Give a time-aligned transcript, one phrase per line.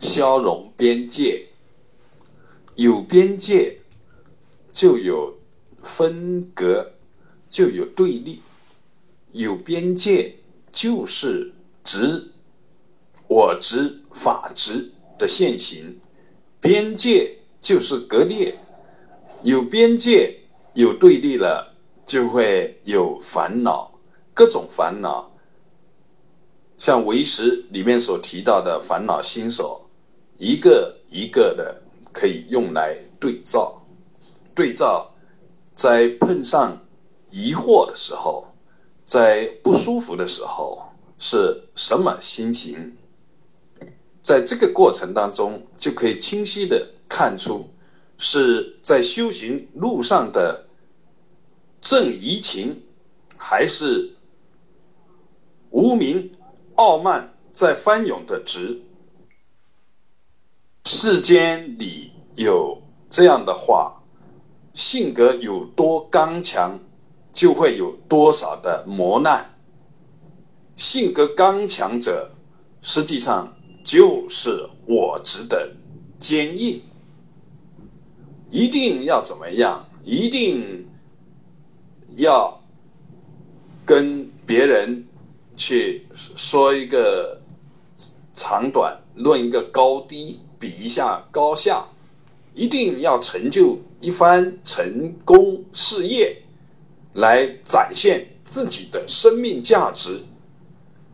[0.00, 1.46] 消融边界，
[2.74, 3.78] 有边界
[4.72, 5.38] 就有
[5.82, 6.92] 分隔，
[7.50, 8.40] 就有对立，
[9.32, 10.36] 有边界
[10.72, 11.52] 就是
[11.84, 12.32] 执
[13.28, 16.00] 我执法执的现行，
[16.60, 18.54] 边界就是割裂，
[19.42, 20.40] 有边界
[20.72, 21.74] 有对立了，
[22.06, 23.92] 就会有烦恼，
[24.32, 25.30] 各种烦恼，
[26.78, 29.89] 像唯识里面所提到的烦恼心所。
[30.40, 31.82] 一个一个的
[32.12, 33.82] 可以用来对照，
[34.54, 35.12] 对照，
[35.74, 36.78] 在碰上
[37.30, 38.46] 疑惑的时候，
[39.04, 40.82] 在不舒服的时候
[41.18, 42.96] 是什么心情？
[44.22, 47.68] 在这个过程当中，就可以清晰的看出
[48.16, 50.64] 是在修行路上的
[51.82, 52.82] 正疑情，
[53.36, 54.16] 还是
[55.68, 56.32] 无名
[56.76, 58.80] 傲慢在翻涌的直。
[60.84, 64.02] 世间里有这样的话：
[64.72, 66.80] 性格有多刚强，
[67.32, 69.54] 就会有多少的磨难。
[70.76, 72.30] 性格刚强者，
[72.80, 75.70] 实际上就是我执的
[76.18, 76.82] 坚硬。
[78.50, 79.86] 一定要怎么样？
[80.02, 80.88] 一定
[82.16, 82.62] 要
[83.84, 85.06] 跟别人
[85.56, 87.42] 去说一个
[88.32, 90.40] 长短，论一个高低。
[90.60, 91.86] 比一下高下，
[92.54, 96.42] 一定要成就一番成功事业，
[97.14, 100.20] 来展现自己的生命价值。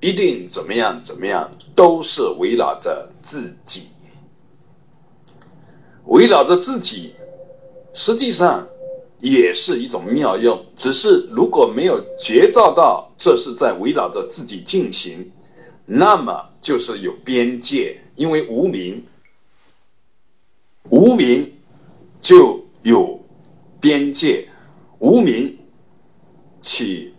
[0.00, 3.88] 一定怎么样怎么样，都是围绕着自己，
[6.04, 7.14] 围绕着自己，
[7.92, 8.68] 实际上
[9.20, 10.64] 也是一种妙用。
[10.76, 15.32] 只是如果没有觉照到这是在围绕着自己进行，
[15.84, 19.04] 那么就是有边界，因为无名。
[20.90, 21.52] 无名
[22.20, 23.20] 就有
[23.80, 24.48] 边界，
[24.98, 25.58] 无名
[26.60, 27.14] 起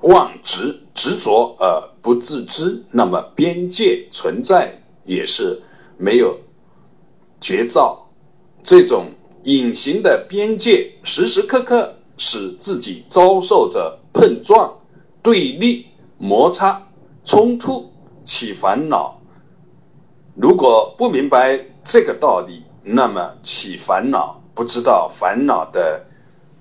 [0.00, 5.62] 妄执执着而不自知，那么边界存在也是
[5.96, 6.38] 没有
[7.40, 8.08] 觉照。
[8.62, 9.06] 这种
[9.44, 14.78] 隐形的边界，时时刻刻使自己遭受着碰撞、
[15.22, 15.86] 对立、
[16.18, 16.88] 摩擦、
[17.24, 17.90] 冲突，
[18.24, 19.20] 起烦恼。
[20.34, 26.04] 如果不明白这个道理，那么起烦恼，不知道烦恼的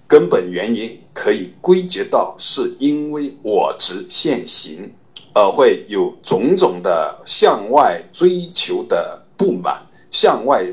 [0.07, 4.93] 根本原因，可以归结到是因为我执现行，
[5.33, 10.65] 而会有种种的向外追求的不满，向外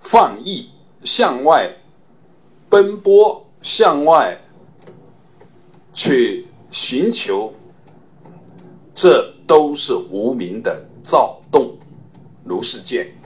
[0.00, 0.70] 放逸，
[1.04, 1.70] 向外
[2.68, 4.38] 奔波，向外
[5.94, 7.52] 去寻求，
[8.94, 11.76] 这都是无名的躁动，
[12.44, 13.19] 如是见。